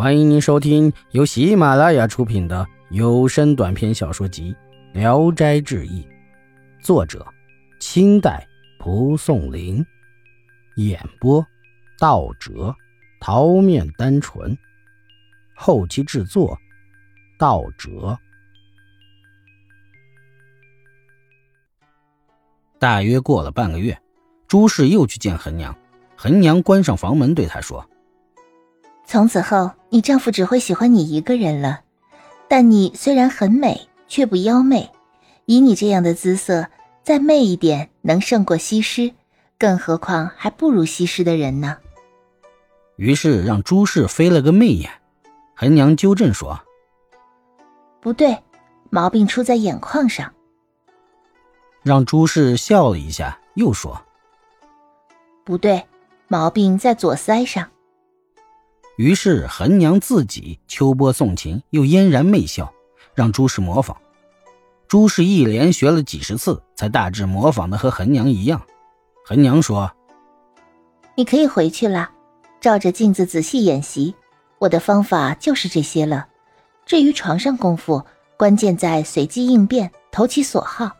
[0.00, 4.56] 欢迎您收听由喜马拉雅出品的有声短篇小说集
[4.98, 6.02] 《聊斋志异》，
[6.82, 7.26] 作者：
[7.80, 8.48] 清代
[8.78, 9.84] 蒲松龄，
[10.76, 11.46] 演播：
[11.98, 12.74] 道哲、
[13.20, 14.56] 桃面单纯，
[15.54, 16.58] 后期制作：
[17.38, 18.18] 道哲。
[22.78, 24.00] 大约过了半个月，
[24.48, 25.76] 朱氏又去见恒娘，
[26.16, 27.86] 恒娘关上房门，对他说。
[29.10, 31.80] 从此后，你丈夫只会喜欢你一个人了。
[32.46, 34.88] 但你虽然很美，却不妖媚。
[35.46, 36.68] 以你这样的姿色，
[37.02, 39.12] 再媚一点，能胜过西施，
[39.58, 41.78] 更何况还不如西施的人呢？
[42.94, 44.88] 于是让朱氏飞了个媚眼。
[45.56, 46.60] 恒娘纠正说
[48.00, 48.38] ：“不对，
[48.90, 50.32] 毛病出在眼眶上。”
[51.82, 54.00] 让朱氏笑了一下，又说
[55.44, 55.84] ：“不对，
[56.28, 57.68] 毛病在左腮上。”
[58.96, 62.70] 于是，恒娘自己秋波送情，又嫣然媚笑，
[63.14, 63.96] 让朱氏模仿。
[64.86, 68.60] 朱氏一连学了几十次，才大致模仿的和恒娘一样。
[69.24, 69.90] 恒娘说
[71.14, 72.10] ：“你可以回去了，
[72.60, 74.14] 照着镜子仔细演习。
[74.58, 76.26] 我的方法就是这些了。
[76.84, 78.04] 至于床上功夫，
[78.36, 80.90] 关键在随机应变，投其所好，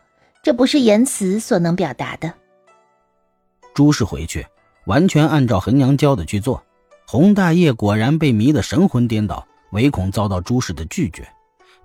[0.41, 2.33] 这不是言辞所能表达的。”
[3.75, 4.47] 朱氏回去，
[4.85, 6.63] 完全按照恒娘教的去做。
[7.11, 11.27] 洪大业果然被迷得神魂颠倒，唯恐遭到朱氏的拒绝，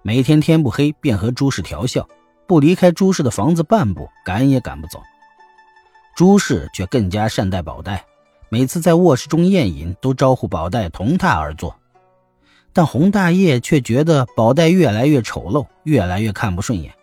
[0.03, 2.09] 每天天不黑便和朱氏调笑，
[2.47, 5.03] 不离开朱氏的房子半步，赶也赶不走。
[6.15, 8.05] 朱氏却更加善待宝黛，
[8.51, 11.75] 每次在卧室中宴饮，都招呼宝黛同榻而坐。
[12.73, 16.95] 但洪大业却觉得宝黛越来越丑陋，越来越看不顺眼，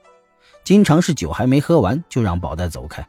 [0.64, 3.06] 经常是酒还没喝完，就让宝黛走开。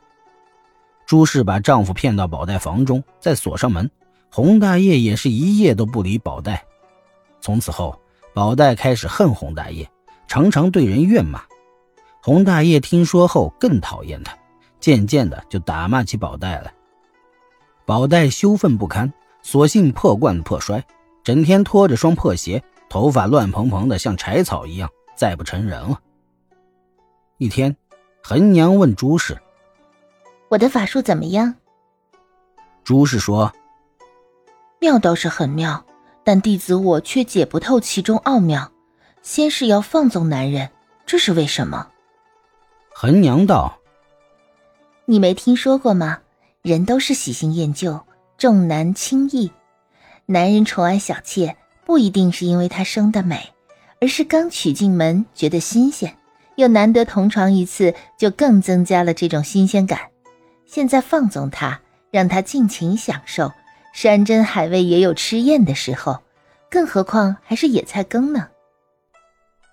[1.06, 3.88] 朱氏把丈夫骗到宝黛房中，再锁上门。
[4.34, 6.66] 洪大业也是一夜都不理宝黛，
[7.40, 7.96] 从此后，
[8.34, 9.88] 宝黛开始恨洪大业，
[10.26, 11.40] 常常对人怨骂。
[12.20, 14.36] 洪大业听说后更讨厌他，
[14.80, 16.74] 渐渐的就打骂起宝黛来。
[17.86, 20.84] 宝黛羞愤不堪，索性破罐子破摔，
[21.22, 26.00] 整天拖着双破鞋，头发乱蓬蓬的，像柴草一样，再不成人了。
[27.38, 27.76] 一天，
[28.20, 29.40] 恒娘问朱氏
[30.50, 31.54] ：“我的法术怎么样？”
[32.82, 33.54] 朱氏说。
[34.84, 35.82] 妙倒是很妙，
[36.24, 38.70] 但弟子我却解不透其中奥妙。
[39.22, 40.68] 先是要放纵男人，
[41.06, 41.88] 这是为什么？
[42.94, 43.78] 恒娘道
[45.08, 46.18] ：“你没听说过吗？
[46.60, 47.98] 人都是喜新厌旧，
[48.36, 49.50] 重男轻义。
[50.26, 51.56] 男人宠爱小妾，
[51.86, 53.54] 不一定是因为她生得美，
[54.02, 56.14] 而是刚娶进门觉得新鲜，
[56.56, 59.98] 又难得同床一次，就更增加了这种新鲜感。
[60.66, 61.80] 现在放纵她，
[62.10, 63.50] 让她尽情享受。”
[63.94, 66.18] 山珍海味也有吃厌的时候，
[66.68, 68.48] 更何况还是野菜羹呢？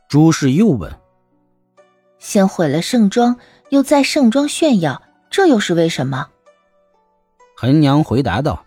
[0.07, 0.95] 朱氏又问
[2.19, 3.35] ：“先毁了盛装，
[3.69, 5.01] 又再盛装炫耀，
[5.31, 6.27] 这又是为什么？”
[7.57, 8.63] 恒娘回答道：“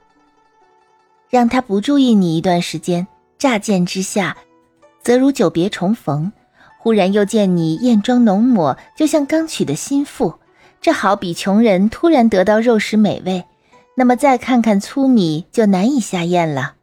[1.31, 3.07] 让他不注意你一段时间，
[3.39, 4.37] 乍见之下，
[5.03, 6.33] 则如久别重逢；
[6.81, 10.35] 忽然又见你艳妆浓抹，就像刚娶的新妇，
[10.81, 13.45] 这好比穷人突然得到肉食美味。”
[13.97, 16.75] 那么再看看粗米就难以下咽了，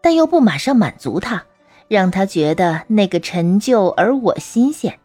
[0.00, 1.44] 但又不马上满足他，
[1.88, 4.98] 让他觉得那个陈旧而我新鲜，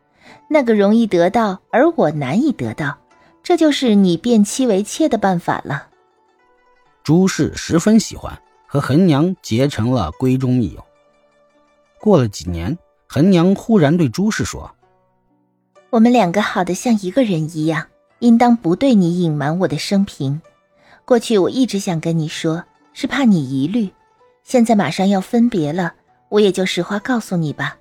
[0.50, 2.98] 那个容易得到而我难以得到，
[3.44, 5.88] 这就是你变妻为妾的办法了。
[7.04, 10.86] 朱氏十分喜欢，和恒娘结成了闺中密友。
[12.00, 12.78] 过了几年，
[13.08, 14.72] 恒娘忽然对朱氏说
[15.92, 17.88] ：“我们两个好的像一个人一样，
[18.20, 20.42] 应当不对你隐瞒我的生平。”
[21.10, 23.90] 过去我一直想跟你说，是怕你疑虑。
[24.44, 25.96] 现在马上要分别了，
[26.30, 27.78] 我也就实话告诉你吧。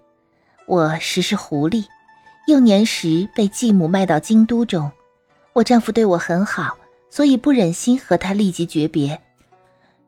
[0.65, 1.84] 我实是狐狸，
[2.47, 4.91] 幼年时被继母卖到京都中。
[5.53, 6.78] 我丈夫对我很好，
[7.11, 9.21] 所以不忍心和他立即诀别，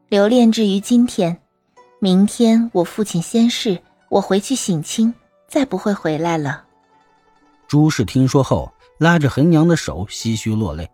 [0.09, 1.37] 留恋至于今天。
[1.99, 5.13] 明天我父亲先逝，我回去省亲，
[5.47, 6.65] 再不会回来了。
[7.69, 10.91] 朱氏听说后，拉着恒娘的手，唏嘘落泪。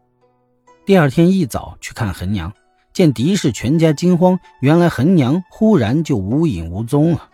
[0.86, 2.52] 第二天一早去看恒娘，
[2.92, 7.28] 见狄氏全家惊慌，原来恒娘忽然就无影无踪了。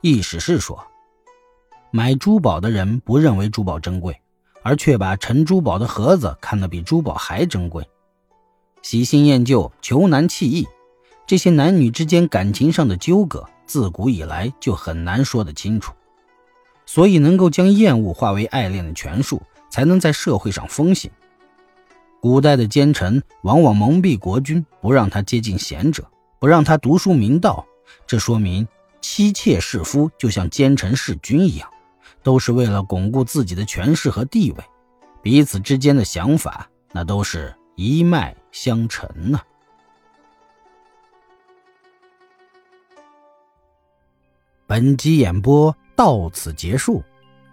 [0.00, 0.86] 意思是说，
[1.90, 4.18] 买珠宝的人不认为珠宝珍贵，
[4.62, 7.86] 而却把盛珠宝的盒子看得比珠宝还珍贵。
[8.80, 10.66] 喜新厌旧、求男弃义，
[11.26, 15.92] 这些男女之间感情上的纠葛，自古以来就很难说得清楚。
[16.86, 21.10] 所以，能够将厌恶化为爱恋的权术，才能在社会上风行。
[22.20, 26.04] 古代的奸臣往往蒙蔽国君，不让他接近贤者，
[26.40, 27.64] 不让他读书明道，
[28.06, 28.66] 这说明
[29.00, 31.70] 妻妾弑夫就像奸臣弑君一样，
[32.22, 34.64] 都是为了巩固自己的权势和地位，
[35.22, 39.40] 彼此之间的想法那都是一脉相承呢。
[44.66, 47.02] 本集演播到此结束，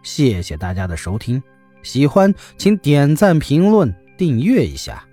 [0.01, 1.41] 谢谢大家的收听，
[1.83, 5.03] 喜欢请点赞、评论、订阅一下。